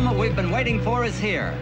[0.00, 1.52] moment we've been waiting for is here.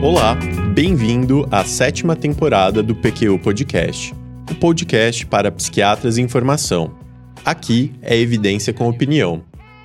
[0.00, 0.36] Olá,
[0.72, 4.14] bem-vindo à sétima temporada do PQU Podcast,
[4.48, 6.96] o podcast para psiquiatras em formação.
[7.44, 9.42] Aqui é evidência com opinião.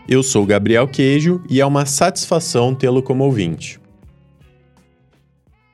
[0.07, 3.79] Eu sou Gabriel Queijo e é uma satisfação tê-lo como ouvinte.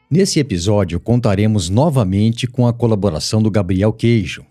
[0.09, 4.45] Nesse episódio, contaremos novamente com a colaboração do Gabriel Queijo.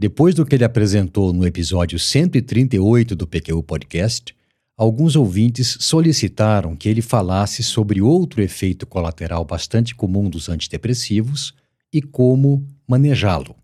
[0.00, 4.34] Depois do que ele apresentou no episódio 138 do PQU Podcast,
[4.78, 11.52] alguns ouvintes solicitaram que ele falasse sobre outro efeito colateral bastante comum dos antidepressivos
[11.92, 13.56] e como manejá-lo.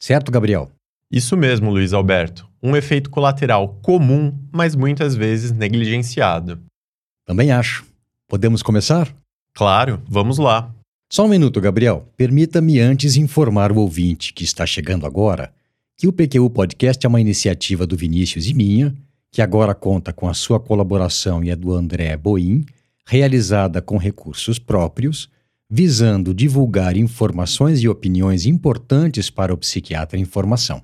[0.00, 0.70] Certo, Gabriel?
[1.10, 2.48] Isso mesmo, Luiz Alberto.
[2.62, 6.60] Um efeito colateral comum, mas muitas vezes negligenciado.
[7.26, 7.84] Também acho.
[8.28, 9.12] Podemos começar?
[9.54, 10.72] Claro, vamos lá.
[11.10, 12.08] Só um minuto, Gabriel.
[12.16, 15.52] Permita-me antes informar o ouvinte que está chegando agora
[15.96, 18.94] que o PQU Podcast é uma iniciativa do Vinícius e minha
[19.36, 22.64] que agora conta com a sua colaboração e a do André Boim,
[23.06, 25.28] realizada com recursos próprios,
[25.68, 30.82] visando divulgar informações e opiniões importantes para o psiquiatra em formação.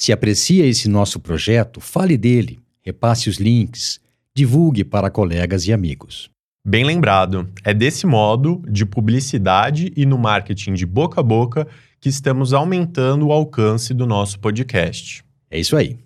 [0.00, 4.00] Se aprecia esse nosso projeto, fale dele, repasse os links,
[4.34, 6.30] divulgue para colegas e amigos.
[6.66, 11.68] Bem lembrado, é desse modo, de publicidade e no marketing de boca a boca,
[12.00, 15.22] que estamos aumentando o alcance do nosso podcast.
[15.50, 15.98] É isso aí.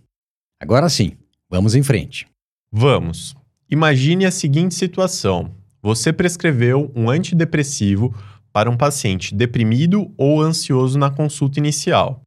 [0.61, 1.13] Agora sim,
[1.55, 2.27] Vamos em frente.
[2.73, 3.33] Vamos.
[3.71, 8.13] Imagine a seguinte situação: você prescreveu um antidepressivo
[8.53, 12.23] para um paciente deprimido ou ansioso na consulta inicial.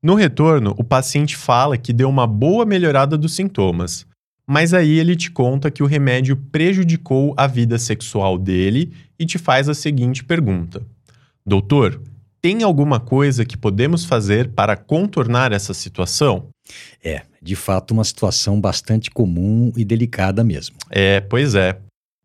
[0.00, 4.06] No retorno, o paciente fala que deu uma boa melhorada dos sintomas,
[4.46, 9.38] mas aí ele te conta que o remédio prejudicou a vida sexual dele e te
[9.38, 10.86] faz a seguinte pergunta:
[11.44, 12.00] Doutor,
[12.40, 16.46] tem alguma coisa que podemos fazer para contornar essa situação?
[17.02, 20.76] É, de fato, uma situação bastante comum e delicada mesmo.
[20.88, 21.78] É, pois é.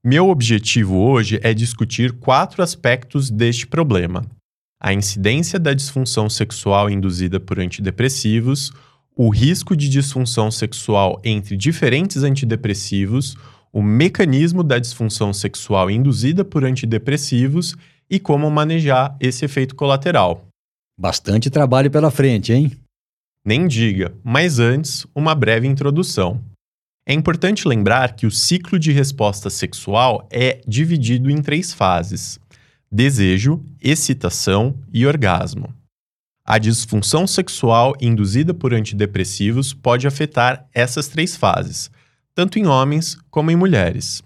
[0.04, 4.24] Meu objetivo hoje é discutir quatro aspectos deste problema:
[4.80, 8.72] a incidência da disfunção sexual induzida por antidepressivos,
[9.16, 13.36] o risco de disfunção sexual entre diferentes antidepressivos,
[13.74, 17.76] o mecanismo da disfunção sexual induzida por antidepressivos
[18.10, 20.46] e como manejar esse efeito colateral.
[20.98, 22.72] Bastante trabalho pela frente, hein?
[23.48, 26.44] Nem diga, mas antes, uma breve introdução.
[27.08, 32.38] É importante lembrar que o ciclo de resposta sexual é dividido em três fases:
[32.92, 35.74] desejo, excitação e orgasmo.
[36.44, 41.90] A disfunção sexual induzida por antidepressivos pode afetar essas três fases,
[42.36, 44.22] tanto em homens como em mulheres.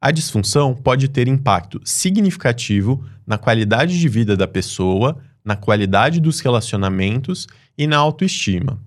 [0.00, 6.40] A disfunção pode ter impacto significativo na qualidade de vida da pessoa, na qualidade dos
[6.40, 8.80] relacionamentos e na autoestima.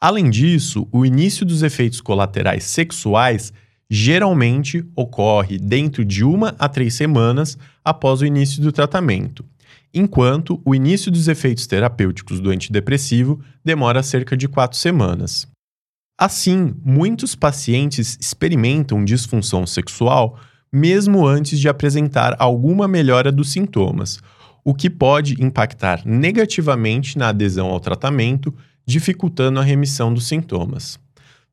[0.00, 3.52] Além disso, o início dos efeitos colaterais sexuais
[3.88, 9.44] geralmente ocorre dentro de uma a três semanas após o início do tratamento,
[9.92, 15.46] enquanto o início dos efeitos terapêuticos do antidepressivo demora cerca de quatro semanas.
[16.18, 20.38] Assim, muitos pacientes experimentam disfunção sexual
[20.74, 24.18] mesmo antes de apresentar alguma melhora dos sintomas,
[24.64, 28.54] o que pode impactar negativamente na adesão ao tratamento,
[28.86, 30.98] dificultando a remissão dos sintomas.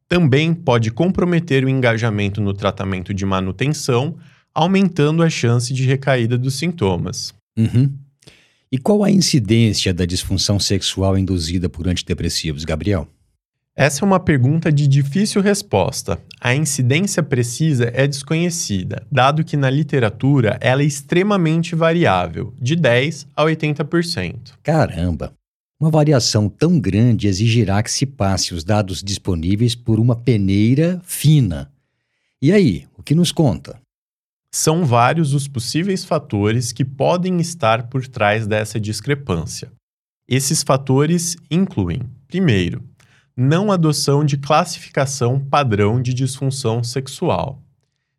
[0.08, 4.18] Também pode comprometer o engajamento no tratamento de manutenção,
[4.54, 7.34] aumentando a chance de recaída dos sintomas.
[7.58, 7.94] Uhum.
[8.72, 13.08] E qual a incidência da disfunção sexual induzida por antidepressivos, Gabriel?
[13.76, 16.22] Essa é uma pergunta de difícil resposta.
[16.42, 23.28] A incidência precisa é desconhecida, dado que na literatura ela é extremamente variável, de 10
[23.34, 24.54] a 80%.
[24.62, 25.34] Caramba!
[25.80, 31.72] Uma variação tão grande exigirá que se passe os dados disponíveis por uma peneira fina.
[32.42, 33.80] E aí, o que nos conta?
[34.54, 39.72] São vários os possíveis fatores que podem estar por trás dessa discrepância.
[40.28, 42.84] Esses fatores incluem, primeiro,
[43.36, 47.62] não adoção de classificação padrão de disfunção sexual.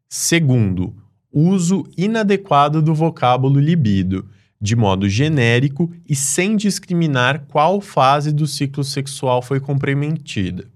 [0.09, 0.94] Segundo,
[1.32, 4.29] uso inadequado do vocábulo libido,
[4.61, 10.67] de modo genérico e sem discriminar qual fase do ciclo sexual foi comprometida.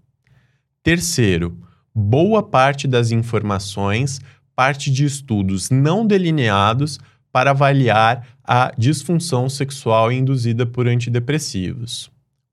[0.83, 1.59] Terceiro,
[1.95, 4.21] boa parte das informações
[4.57, 6.99] parte de estudos não delineados
[7.31, 12.11] para avaliar a disfunção sexual induzida por antidepressivos.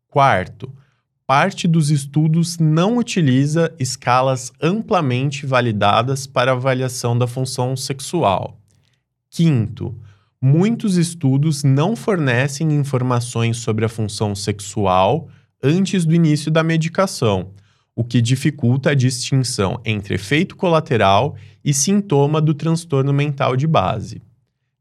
[0.09, 0.69] Quarto,
[1.25, 8.59] parte dos estudos não utiliza escalas amplamente validadas para avaliação da função sexual.
[9.29, 9.95] Quinto,
[10.41, 15.29] muitos estudos não fornecem informações sobre a função sexual
[15.63, 17.51] antes do início da medicação,
[17.95, 24.21] o que dificulta a distinção entre efeito colateral e sintoma do transtorno mental de base.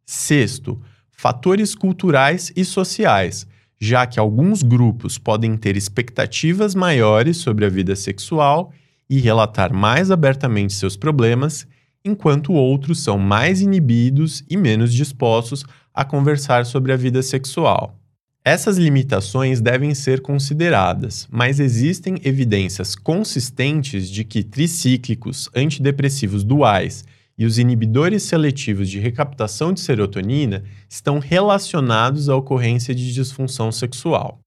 [0.04, 3.46] Sexto, fatores culturais e sociais,
[3.82, 8.72] já que alguns grupos podem ter expectativas maiores sobre a vida sexual
[9.10, 11.66] e relatar mais abertamente seus problemas,
[12.04, 17.98] enquanto outros são mais inibidos e menos dispostos a conversar sobre a vida sexual.
[18.44, 27.04] Essas limitações devem ser consideradas, mas existem evidências consistentes de que tricíclicos antidepressivos duais
[27.42, 34.38] e os inibidores seletivos de recaptação de serotonina estão relacionados à ocorrência de disfunção sexual.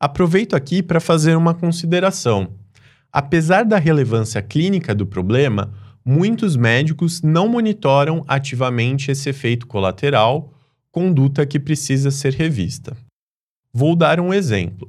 [0.00, 2.52] Aproveito aqui para fazer uma consideração.
[3.12, 5.74] Apesar da relevância clínica do problema,
[6.04, 10.54] muitos médicos não monitoram ativamente esse efeito colateral,
[10.92, 12.96] conduta que precisa ser revista.
[13.72, 14.88] Vou dar um exemplo.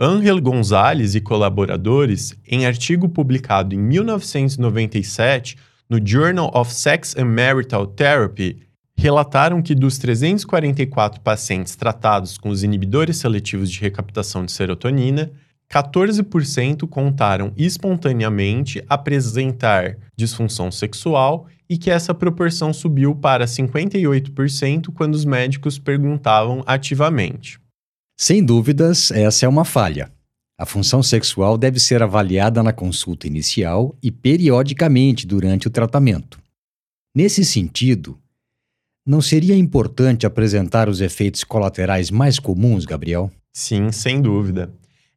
[0.00, 5.58] Angel Gonzalez e colaboradores, em artigo publicado em 1997
[5.88, 8.60] no Journal of Sex and Marital Therapy,
[8.96, 15.30] relataram que dos 344 pacientes tratados com os inibidores seletivos de recaptação de serotonina,
[15.70, 25.24] 14% contaram espontaneamente apresentar disfunção sexual e que essa proporção subiu para 58% quando os
[25.24, 27.60] médicos perguntavam ativamente.
[28.16, 30.10] Sem dúvidas, essa é uma falha.
[30.58, 36.40] A função sexual deve ser avaliada na consulta inicial e periodicamente durante o tratamento.
[37.14, 38.18] Nesse sentido,
[39.06, 43.30] não seria importante apresentar os efeitos colaterais mais comuns, Gabriel?
[43.52, 44.70] Sim, sem dúvida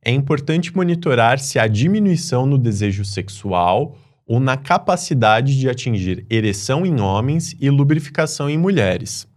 [0.03, 3.95] é importante monitorar se há diminuição no desejo sexual
[4.25, 9.27] ou na capacidade de atingir ereção em homens e lubrificação em mulheres.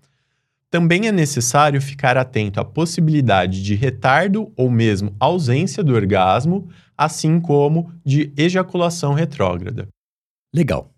[0.74, 6.68] Também é necessário ficar atento à possibilidade de retardo ou mesmo ausência do orgasmo,
[6.98, 9.86] assim como de ejaculação retrógrada.
[10.52, 10.92] Legal.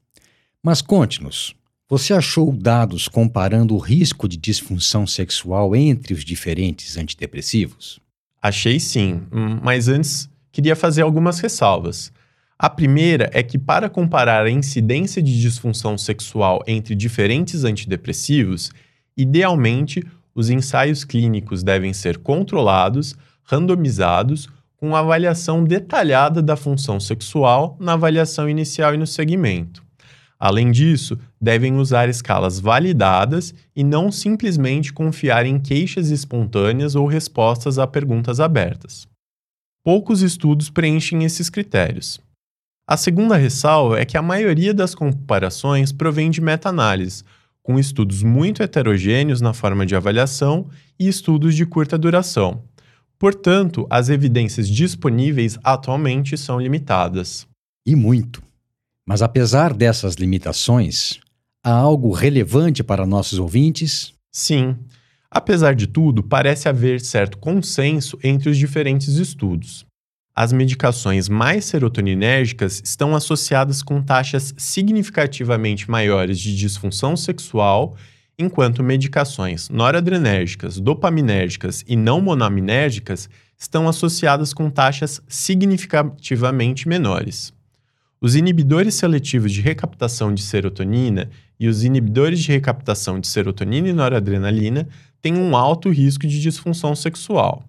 [0.62, 1.54] Mas conte-nos,
[1.86, 8.00] você achou dados comparando o risco de disfunção sexual entre os diferentes antidepressivos?
[8.40, 12.10] Achei sim, hum, mas antes queria fazer algumas ressalvas.
[12.58, 18.70] A primeira é que, para comparar a incidência de disfunção sexual entre diferentes antidepressivos,
[19.16, 20.02] idealmente
[20.34, 28.48] os ensaios clínicos devem ser controlados, randomizados, com avaliação detalhada da função sexual na avaliação
[28.48, 29.82] inicial e no segmento.
[30.38, 37.78] Além disso, devem usar escalas validadas e não simplesmente confiar em queixas espontâneas ou respostas
[37.78, 39.08] a perguntas abertas.
[39.82, 42.20] Poucos estudos preenchem esses critérios.
[42.86, 47.24] A segunda ressalva é que a maioria das comparações provém de meta-análise,
[47.66, 52.62] com estudos muito heterogêneos na forma de avaliação e estudos de curta duração.
[53.18, 57.44] Portanto, as evidências disponíveis atualmente são limitadas.
[57.84, 58.40] E muito.
[59.04, 61.18] Mas apesar dessas limitações,
[61.64, 64.14] há algo relevante para nossos ouvintes?
[64.32, 64.76] Sim.
[65.28, 69.84] Apesar de tudo, parece haver certo consenso entre os diferentes estudos.
[70.38, 77.96] As medicações mais serotoninérgicas estão associadas com taxas significativamente maiores de disfunção sexual,
[78.38, 87.50] enquanto medicações noradrenérgicas, dopaminérgicas e não monaminérgicas estão associadas com taxas significativamente menores.
[88.20, 93.92] Os inibidores seletivos de recaptação de serotonina e os inibidores de recaptação de serotonina e
[93.94, 94.86] noradrenalina
[95.22, 97.64] têm um alto risco de disfunção sexual.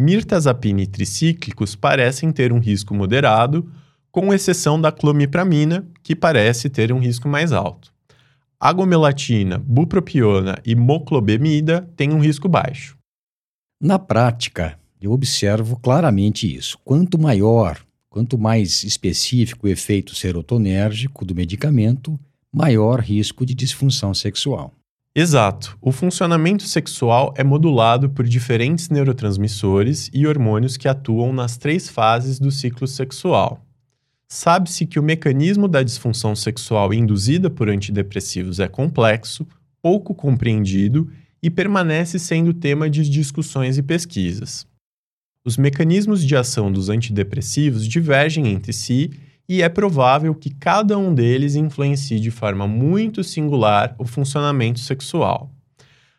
[0.00, 3.70] Mirtazapina e tricíclicos parecem ter um risco moderado,
[4.10, 7.92] com exceção da clomipramina, que parece ter um risco mais alto.
[8.58, 12.96] Agomelatina, bupropiona e moclobemida têm um risco baixo.
[13.80, 16.78] Na prática, eu observo claramente isso.
[16.84, 17.80] Quanto maior
[18.10, 22.18] Quanto mais específico o efeito serotonérgico do medicamento,
[22.52, 24.74] maior risco de disfunção sexual.
[25.14, 25.76] Exato.
[25.80, 32.38] O funcionamento sexual é modulado por diferentes neurotransmissores e hormônios que atuam nas três fases
[32.38, 33.66] do ciclo sexual.
[34.28, 39.44] Sabe-se que o mecanismo da disfunção sexual induzida por antidepressivos é complexo,
[39.82, 41.10] pouco compreendido
[41.42, 44.64] e permanece sendo tema de discussões e pesquisas.
[45.44, 49.10] Os mecanismos de ação dos antidepressivos divergem entre si
[49.50, 55.50] e é provável que cada um deles influencie de forma muito singular o funcionamento sexual.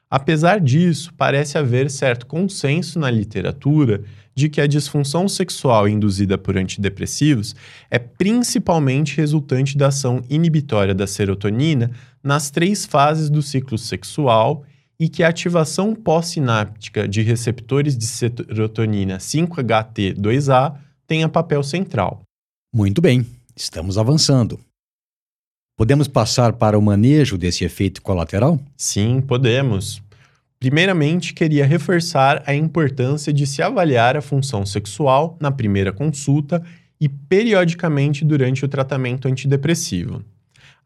[0.10, 4.04] Apesar disso, parece haver certo consenso na literatura
[4.36, 7.56] de que a disfunção sexual induzida por antidepressivos
[7.90, 11.90] é principalmente resultante da ação inibitória da serotonina
[12.22, 14.66] nas três fases do ciclo sexual
[15.00, 20.76] e que a ativação pós-sináptica de receptores de serotonina 5-HT2A
[21.08, 22.24] tenha papel central.
[22.74, 24.58] Muito bem, estamos avançando.
[25.76, 28.62] Podemos passar para o manejo desse efeito colateral?
[28.78, 30.02] Sim, podemos.
[30.58, 36.64] Primeiramente, queria reforçar a importância de se avaliar a função sexual na primeira consulta
[36.98, 40.24] e periodicamente durante o tratamento antidepressivo.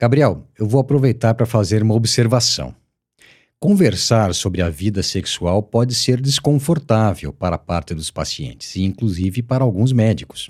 [0.01, 2.75] Gabriel, eu vou aproveitar para fazer uma observação.
[3.63, 9.63] Conversar sobre a vida sexual pode ser desconfortável para parte dos pacientes e, inclusive, para
[9.63, 10.49] alguns médicos.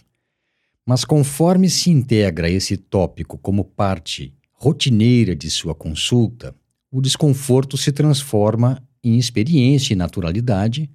[0.87, 6.55] Mas, conforme se integra esse tópico como parte rotineira de sua consulta,
[6.89, 10.89] o desconforto se transforma em experiência e naturalidade,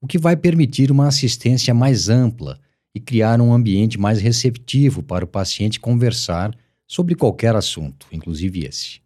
[0.00, 2.58] o que vai permitir uma assistência mais ampla
[2.92, 6.52] e criar um ambiente mais receptivo para o paciente conversar
[6.88, 9.00] sobre qualquer assunto, inclusive esse.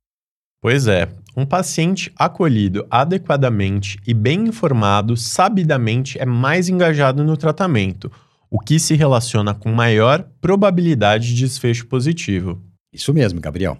[0.66, 8.11] Pois é, um paciente acolhido adequadamente e bem informado, sabidamente, é mais engajado no tratamento,
[8.50, 12.61] o que se relaciona com maior probabilidade de desfecho positivo.
[12.92, 13.78] Isso mesmo, Gabriel.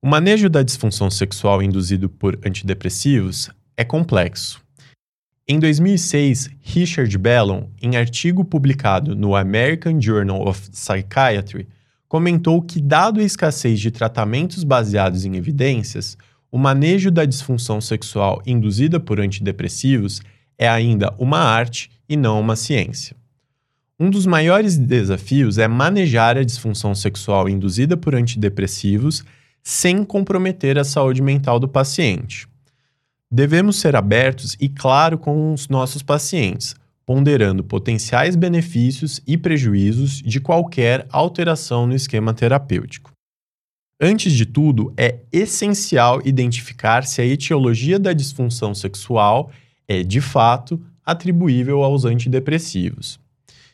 [0.00, 4.62] O manejo da disfunção sexual induzido por antidepressivos é complexo.
[5.46, 11.68] Em 2006, Richard Bellon, em artigo publicado no American Journal of Psychiatry,
[12.08, 16.16] comentou que, dado a escassez de tratamentos baseados em evidências,
[16.50, 20.20] o manejo da disfunção sexual induzida por antidepressivos
[20.56, 23.16] é ainda uma arte e não uma ciência.
[23.98, 29.24] Um dos maiores desafios é manejar a disfunção sexual induzida por antidepressivos
[29.62, 32.46] sem comprometer a saúde mental do paciente.
[33.30, 40.40] Devemos ser abertos e claro com os nossos pacientes, ponderando potenciais benefícios e prejuízos de
[40.40, 43.12] qualquer alteração no esquema terapêutico.
[44.00, 49.50] Antes de tudo, é essencial identificar se a etiologia da disfunção sexual
[49.88, 53.18] é, de fato, atribuível aos antidepressivos.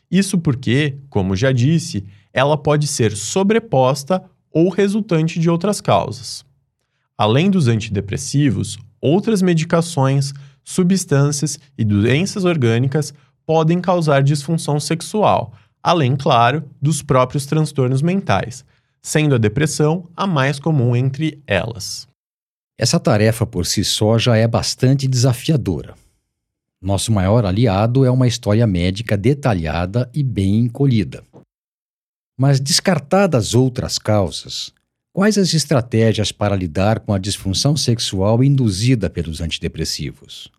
[0.09, 6.45] Isso porque, como já disse, ela pode ser sobreposta ou resultante de outras causas.
[7.17, 13.13] Além dos antidepressivos, outras medicações, substâncias e doenças orgânicas
[13.45, 18.65] podem causar disfunção sexual, além, claro, dos próprios transtornos mentais
[19.03, 22.07] sendo a depressão a mais comum entre elas.
[22.79, 25.93] Essa tarefa por si só já é bastante desafiadora.
[26.81, 31.23] Nosso maior aliado é uma história médica detalhada e bem encolhida.
[32.37, 34.73] Mas descartadas outras causas,
[35.13, 40.51] quais as estratégias para lidar com a disfunção sexual induzida pelos antidepressivos?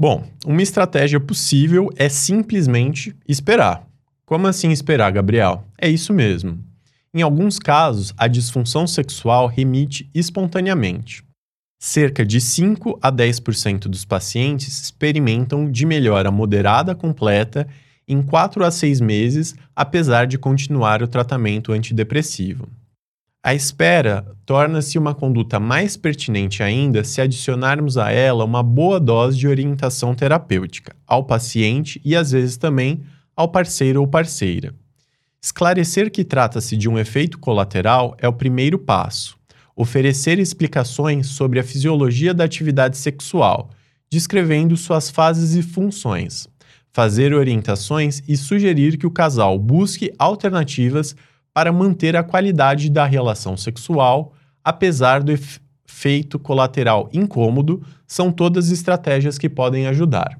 [0.00, 3.84] Bom, uma estratégia possível é simplesmente esperar.
[4.24, 5.64] Como assim esperar, Gabriel?
[5.76, 6.62] É isso mesmo.
[7.12, 11.24] Em alguns casos, a disfunção sexual remite espontaneamente.
[11.80, 17.66] Cerca de 5 a 10% dos pacientes experimentam de melhora moderada completa
[18.06, 22.68] em 4 a 6 meses, apesar de continuar o tratamento antidepressivo.
[23.42, 29.38] A espera torna-se uma conduta mais pertinente ainda se adicionarmos a ela uma boa dose
[29.38, 33.00] de orientação terapêutica ao paciente e às vezes também
[33.36, 34.74] ao parceiro ou parceira.
[35.40, 39.38] Esclarecer que trata-se de um efeito colateral é o primeiro passo.
[39.76, 43.70] Oferecer explicações sobre a fisiologia da atividade sexual,
[44.10, 46.48] descrevendo suas fases e funções.
[46.92, 51.14] Fazer orientações e sugerir que o casal busque alternativas
[51.58, 59.36] para manter a qualidade da relação sexual, apesar do efeito colateral incômodo, são todas estratégias
[59.38, 60.38] que podem ajudar.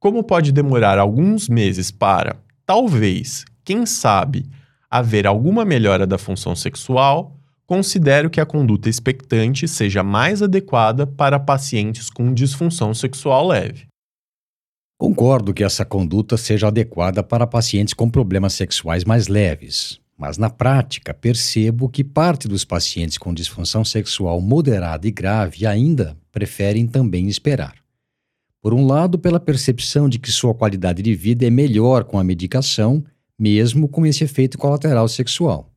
[0.00, 4.46] Como pode demorar alguns meses para, talvez, quem sabe,
[4.90, 7.36] haver alguma melhora da função sexual,
[7.66, 13.86] considero que a conduta expectante seja mais adequada para pacientes com disfunção sexual leve.
[14.98, 20.50] Concordo que essa conduta seja adequada para pacientes com problemas sexuais mais leves, mas na
[20.50, 27.28] prática percebo que parte dos pacientes com disfunção sexual moderada e grave ainda preferem também
[27.28, 27.76] esperar.
[28.60, 32.24] Por um lado, pela percepção de que sua qualidade de vida é melhor com a
[32.24, 33.04] medicação
[33.38, 35.72] mesmo com esse efeito colateral sexual.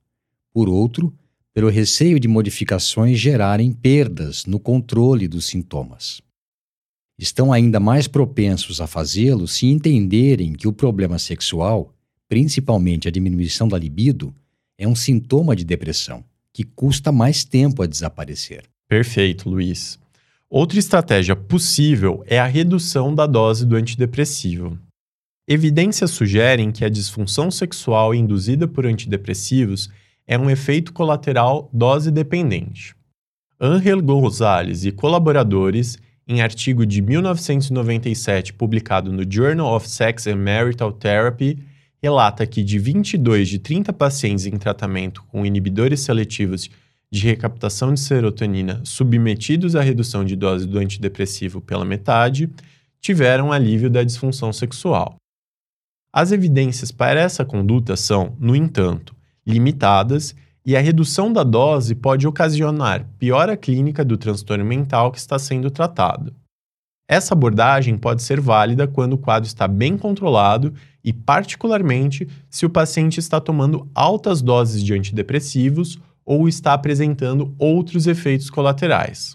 [0.52, 1.14] Por outro,
[1.54, 6.22] pelo receio de modificações gerarem perdas no controle dos sintomas.
[7.20, 11.94] estão ainda mais propensos a fazê-lo se entenderem que o problema sexual,
[12.32, 14.34] principalmente a diminuição da libido,
[14.78, 16.24] é um sintoma de depressão
[16.54, 18.64] que custa mais tempo a desaparecer.
[18.88, 20.00] Perfeito, Luiz.
[20.50, 24.80] Outra estratégia possível é a redução da dose do antidepressivo.
[25.46, 29.90] Evidências sugerem que a disfunção sexual induzida por antidepressivos
[30.26, 32.96] é um efeito colateral dose dependente.
[33.60, 40.94] Angel Gonzalez e colaboradores, em artigo de 1997 publicado no Journal of Sex and Marital
[40.94, 41.70] Therapy,
[42.02, 46.70] relata que de 22 de 30 pacientes em tratamento com inibidores seletivos
[47.12, 52.50] de recaptação de serotonina submetidos à redução de dose do antidepressivo pela metade
[53.00, 55.16] tiveram alívio da disfunção sexual.
[56.14, 59.16] As evidências para essa conduta são, no entanto,
[59.46, 65.40] limitadas e a redução da dose pode ocasionar piora clínica do transtorno mental que está
[65.40, 66.34] sendo tratado.
[67.08, 72.70] Essa abordagem pode ser válida quando o quadro está bem controlado e, particularmente, se o
[72.70, 79.34] paciente está tomando altas doses de antidepressivos ou está apresentando outros efeitos colaterais.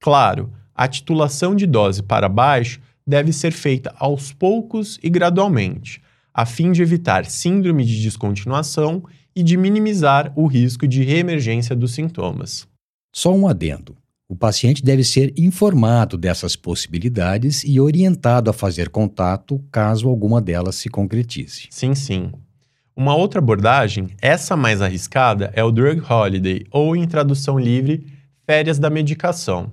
[0.00, 6.02] Claro, a titulação de dose para baixo deve ser feita aos poucos e gradualmente,
[6.34, 11.92] a fim de evitar síndrome de descontinuação e de minimizar o risco de reemergência dos
[11.92, 12.66] sintomas.
[13.14, 13.96] Só um adendo.
[14.28, 20.74] O paciente deve ser informado dessas possibilidades e orientado a fazer contato caso alguma delas
[20.74, 21.68] se concretize.
[21.70, 22.32] Sim, sim.
[22.96, 28.04] Uma outra abordagem, essa mais arriscada, é o drug holiday, ou em tradução livre,
[28.44, 29.70] férias da medicação.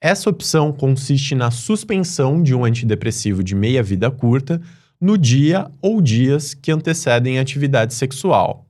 [0.00, 4.60] Essa opção consiste na suspensão de um antidepressivo de meia-vida curta
[5.00, 8.66] no dia ou dias que antecedem a atividade sexual.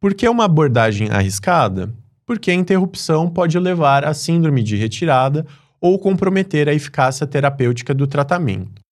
[0.00, 1.92] Por que uma abordagem arriscada?
[2.28, 5.46] Porque a interrupção pode levar à síndrome de retirada
[5.80, 8.82] ou comprometer a eficácia terapêutica do tratamento.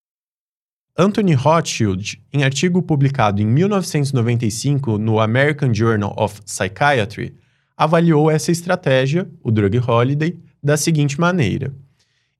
[0.96, 7.34] Anthony Rothschild, em artigo publicado em 1995 no American Journal of Psychiatry,
[7.76, 11.74] avaliou essa estratégia, o drug holiday, da seguinte maneira: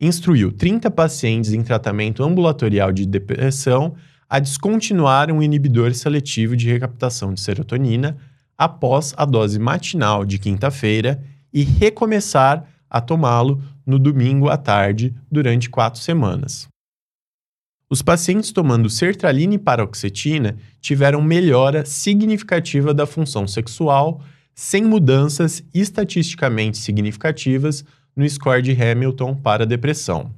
[0.01, 3.95] instruiu 30 pacientes em tratamento ambulatorial de depressão
[4.31, 8.17] a descontinuar um inibidor seletivo de recaptação de serotonina
[8.59, 15.71] após a dose matinal de quinta-feira e recomeçar a tomá-lo no domingo à tarde durante
[15.71, 16.69] quatro semanas.
[17.89, 24.21] Os pacientes tomando sertralina e paroxetina tiveram melhora significativa da função sexual,
[24.55, 27.85] sem mudanças estatisticamente significativas
[28.17, 30.35] no score de Hamilton para depressão.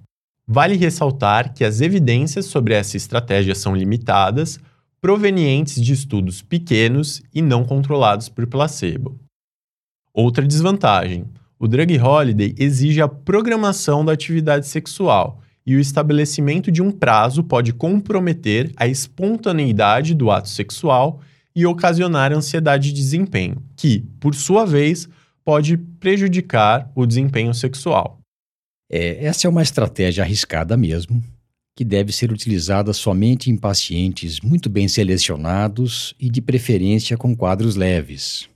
[0.46, 4.58] Vale ressaltar que as evidências sobre essa estratégia são limitadas,
[5.00, 9.18] provenientes de estudos pequenos e não controlados por placebo.
[10.12, 11.24] Outra desvantagem:
[11.58, 17.44] o drug holiday exige a programação da atividade sexual e o estabelecimento de um prazo
[17.44, 21.20] pode comprometer a espontaneidade do ato sexual
[21.54, 25.08] e ocasionar ansiedade de desempenho, que, por sua vez,
[25.44, 28.18] pode prejudicar o desempenho sexual.
[28.90, 31.22] É, essa é uma estratégia arriscada mesmo,
[31.78, 37.76] que deve ser utilizada somente em pacientes muito bem selecionados e de preferência com quadros
[37.76, 38.48] leves.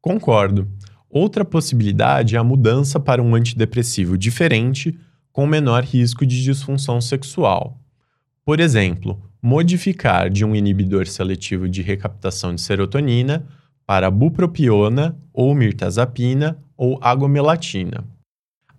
[0.00, 0.68] Concordo.
[1.08, 4.98] Outra possibilidade é a mudança para um antidepressivo diferente
[5.30, 7.78] com menor risco de disfunção sexual.
[8.44, 13.46] Por exemplo, modificar de um inibidor seletivo de recaptação de serotonina
[13.86, 18.02] para bupropiona ou mirtazapina ou agomelatina.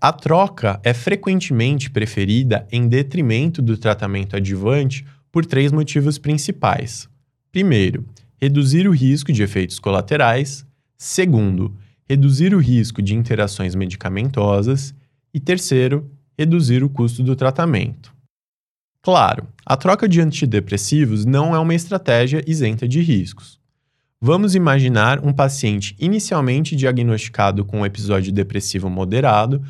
[0.03, 7.07] A troca é frequentemente preferida em detrimento do tratamento adjuvante por três motivos principais.
[7.53, 10.65] Primeiro, reduzir o risco de efeitos colaterais.
[10.97, 11.73] Segundo,
[12.05, 14.93] reduzir o risco de interações medicamentosas.
[15.33, 18.13] E terceiro, reduzir o custo do tratamento.
[19.01, 23.57] Claro, a troca de antidepressivos não é uma estratégia isenta de riscos.
[24.19, 29.63] Vamos imaginar um paciente inicialmente diagnosticado com um episódio depressivo moderado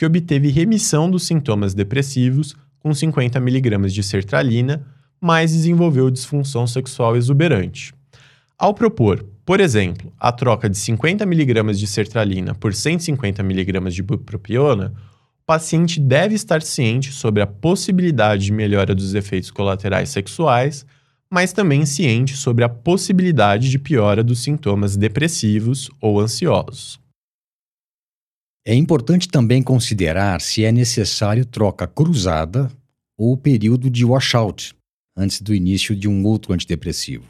[0.00, 4.82] que obteve remissão dos sintomas depressivos com 50 mg de sertralina,
[5.20, 7.92] mas desenvolveu disfunção sexual exuberante.
[8.58, 14.02] Ao propor, por exemplo, a troca de 50 mg de sertralina por 150 mg de
[14.02, 14.94] bupropiona,
[15.42, 20.86] o paciente deve estar ciente sobre a possibilidade de melhora dos efeitos colaterais sexuais,
[21.30, 26.98] mas também ciente sobre a possibilidade de piora dos sintomas depressivos ou ansiosos.
[28.66, 32.70] É importante também considerar se é necessário troca cruzada
[33.16, 34.74] ou período de washout
[35.16, 37.24] antes do início de um outro antidepressivo.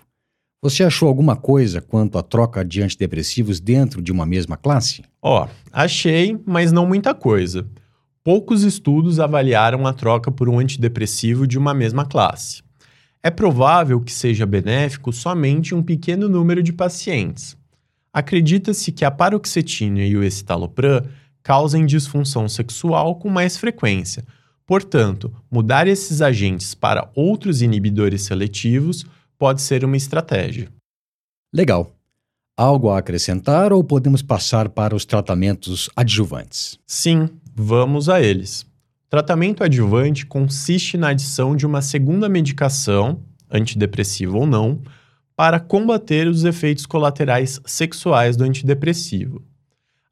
[0.63, 5.03] Você achou alguma coisa quanto à troca de antidepressivos dentro de uma mesma classe?
[5.23, 7.67] Ó, oh, achei, mas não muita coisa.
[8.23, 12.63] poucos estudos avaliaram a troca por um antidepressivo de uma mesma classe.
[13.23, 17.57] É provável que seja benéfico somente um pequeno número de pacientes.
[18.13, 21.03] Acredita-se que a paroxetina e o escitalopram
[21.43, 24.25] causem disfunção sexual com mais frequência.
[24.67, 29.05] Portanto, mudar esses agentes para outros inibidores seletivos
[29.39, 30.69] pode ser uma estratégia.
[31.53, 31.97] Legal.
[32.57, 36.79] Algo a acrescentar ou podemos passar para os tratamentos adjuvantes?
[36.87, 38.67] Sim, vamos a eles.
[39.09, 44.81] Tratamento adjuvante consiste na adição de uma segunda medicação, antidepressiva ou não,
[45.35, 49.43] para combater os efeitos colaterais sexuais do antidepressivo.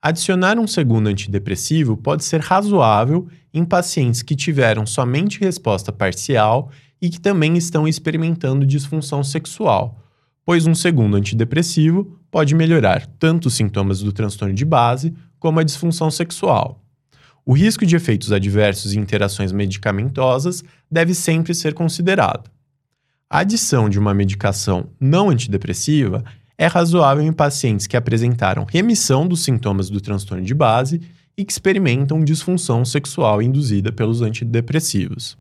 [0.01, 6.71] Adicionar um segundo antidepressivo pode ser razoável em pacientes que tiveram somente resposta parcial
[7.03, 10.01] e que também estão experimentando disfunção sexual,
[10.45, 15.65] pois um segundo antidepressivo pode melhorar tanto os sintomas do transtorno de base como a
[15.65, 16.81] disfunção sexual.
[17.45, 22.49] O risco de efeitos adversos e interações medicamentosas deve sempre ser considerado.
[23.29, 26.25] A adição de uma medicação não antidepressiva
[26.59, 31.01] é razoável em pacientes que apresentaram remissão dos sintomas do transtorno de base
[31.37, 35.37] e que experimentam disfunção sexual induzida pelos antidepressivos.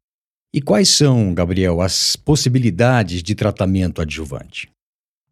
[0.53, 4.69] E quais são, Gabriel, as possibilidades de tratamento adjuvante?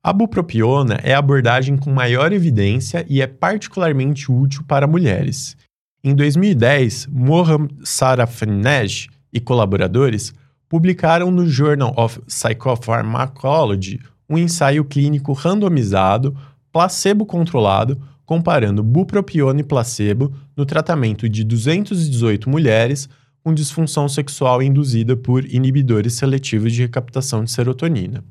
[0.03, 5.55] A bupropiona é a abordagem com maior evidência e é particularmente útil para mulheres.
[6.03, 10.33] Em 2010, Mohamed Sarafnesh e colaboradores
[10.69, 16.35] publicaram no Journal of Psychopharmacology um ensaio clínico randomizado,
[16.71, 23.07] placebo-controlado, comparando bupropiona e placebo no tratamento de 218 mulheres
[23.43, 28.23] com disfunção sexual induzida por inibidores seletivos de recaptação de serotonina.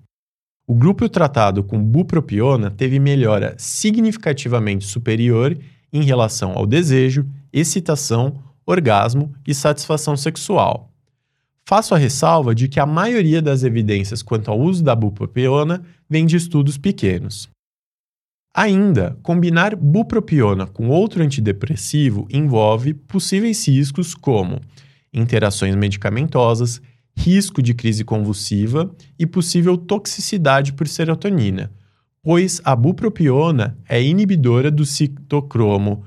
[0.66, 5.56] O grupo tratado com bupropiona teve melhora significativamente superior
[5.92, 10.90] em relação ao desejo, excitação, orgasmo e satisfação sexual.
[11.66, 16.26] Faço a ressalva de que a maioria das evidências quanto ao uso da bupropiona vem
[16.26, 17.48] de estudos pequenos.
[18.54, 24.60] Ainda, combinar bupropiona com outro antidepressivo envolve possíveis riscos como
[25.12, 26.80] interações medicamentosas,
[27.16, 31.72] risco de crise convulsiva e possível toxicidade por serotonina,
[32.22, 36.04] pois a bupropiona é inibidora do citocromo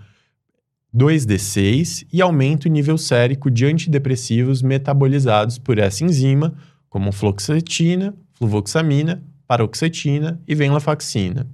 [0.98, 6.56] 2D6 e aumenta o nível sérico de antidepressivos metabolizados por essa enzima,
[6.90, 11.48] como fluoxetina, fluvoxamina, paroxetina e venlafaxina.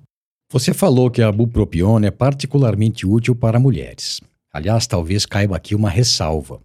[0.50, 4.22] Você falou que a bupropiona é particularmente útil para mulheres.
[4.50, 6.62] Aliás, talvez caiba aqui uma ressalva.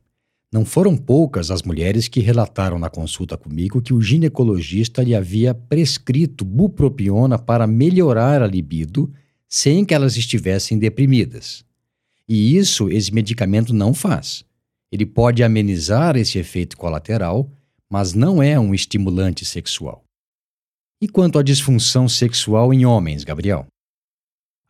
[0.52, 5.52] Não foram poucas as mulheres que relataram na consulta comigo que o ginecologista lhe havia
[5.52, 9.12] prescrito bupropiona para melhorar a libido
[9.48, 11.66] sem que elas estivessem deprimidas.
[12.28, 14.44] E isso esse medicamento não faz.
[14.92, 17.50] Ele pode amenizar esse efeito colateral,
[17.90, 20.04] mas não é um estimulante sexual.
[21.00, 23.66] E quanto à disfunção sexual em homens, Gabriel?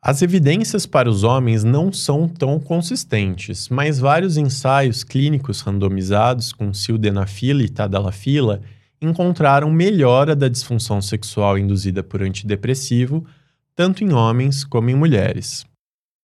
[0.01, 6.73] As evidências para os homens não são tão consistentes, mas vários ensaios clínicos randomizados com
[6.73, 8.63] sildenafila e tadalafila
[9.03, 13.27] encontraram melhora da disfunção sexual induzida por antidepressivo,
[13.75, 15.67] tanto em homens como em mulheres.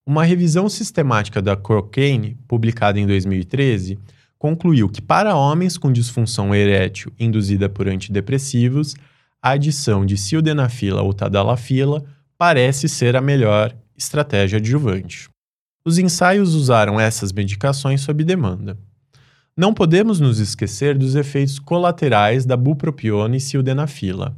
[0.07, 3.99] Uma revisão sistemática da Cochrane, publicada em 2013,
[4.39, 8.95] concluiu que para homens com disfunção erétil induzida por antidepressivos,
[9.43, 12.05] a adição de sildenafila ou tadalafila
[12.37, 15.31] parece ser a melhor estratégia adjuvante.
[15.87, 18.77] Os ensaios usaram essas medicações sob demanda.
[19.57, 24.37] Não podemos nos esquecer dos efeitos colaterais da bupropiona e sildenafila.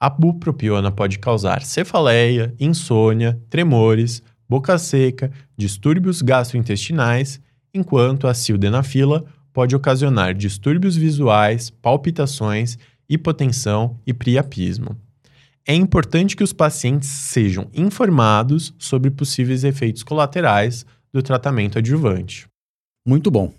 [0.00, 7.40] A bupropiona pode causar cefaleia, insônia, tremores, boca seca, distúrbios gastrointestinais,
[7.72, 12.78] enquanto a sildenafila pode ocasionar distúrbios visuais, palpitações,
[13.08, 14.96] hipotensão e priapismo
[15.66, 22.46] é importante que os pacientes sejam informados sobre possíveis efeitos colaterais do tratamento adjuvante.
[23.04, 23.52] Muito bom.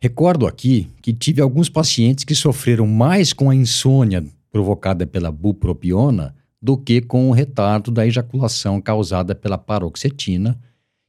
[0.00, 6.34] Recordo aqui que tive alguns pacientes que sofreram mais com a insônia provocada pela bupropiona
[6.60, 10.58] do que com o retardo da ejaculação causada pela paroxetina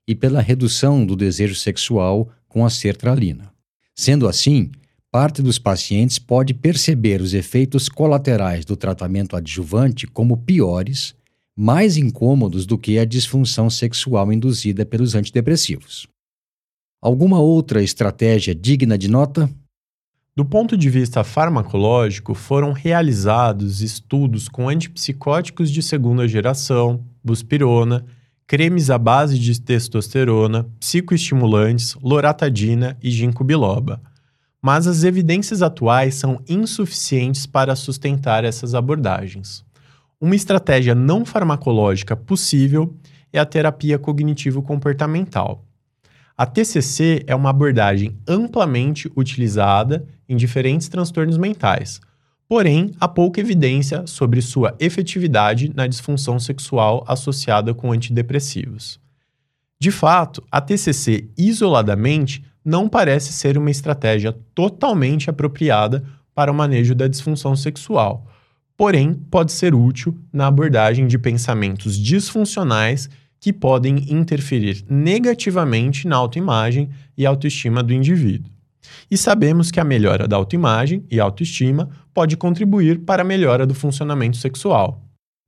[0.08, 3.52] e pela redução do desejo sexual com a sertralina.
[3.96, 4.72] Sendo assim,
[5.12, 11.16] parte dos pacientes pode perceber os efeitos colaterais do tratamento adjuvante como piores,
[11.56, 16.08] mais incômodos do que a disfunção sexual induzida pelos antidepressivos.
[17.02, 19.50] Alguma outra estratégia digna de nota?
[20.39, 28.06] Do ponto de vista farmacológico, foram realizados estudos com antipsicóticos de segunda geração, buspirona,
[28.47, 34.02] cremes à base de testosterona, psicoestimulantes, loratadina e ginkgo biloba.
[34.62, 39.65] Mas as evidências atuais são insuficientes para sustentar essas abordagens.
[40.21, 42.95] Uma estratégia não farmacológica possível
[43.34, 45.65] é a terapia cognitivo-comportamental.
[46.39, 51.99] A TCC é uma abordagem amplamente utilizada em diferentes transtornos mentais,
[52.47, 59.02] porém há pouca evidência sobre sua efetividade na disfunção sexual associada com antidepressivos.
[59.78, 66.95] De fato, a TCC isoladamente não parece ser uma estratégia totalmente apropriada para o manejo
[66.95, 68.25] da disfunção sexual,
[68.78, 76.89] porém pode ser útil na abordagem de pensamentos disfuncionais que podem interferir negativamente na autoimagem
[77.17, 78.52] e autoestima do indivíduo.
[79.10, 83.73] E sabemos que a melhora da autoimagem e autoestima pode contribuir para a melhora do
[83.73, 85.04] funcionamento sexual.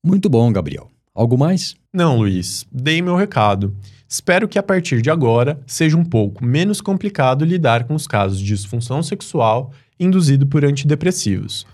[0.06, 0.90] Muito bom, Gabriel.
[1.14, 1.76] Algo mais?
[1.94, 3.76] Não, Luiz, dei meu recado.
[4.08, 8.40] Espero que a partir de agora seja um pouco menos complicado lidar com os casos
[8.40, 11.66] de disfunção sexual induzido por antidepressivos.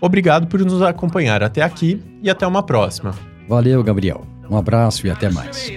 [0.00, 3.14] Obrigado por nos acompanhar até aqui e até uma próxima.
[3.48, 4.26] Valeu, Gabriel.
[4.52, 5.72] Um abraço e até mais.